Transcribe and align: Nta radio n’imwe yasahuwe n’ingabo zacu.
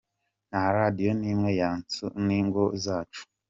Nta 0.49 0.63
radio 0.77 1.09
n’imwe 1.19 1.51
yasahuwe 1.59 2.19
n’ingabo 2.25 2.69
zacu. 2.83 3.21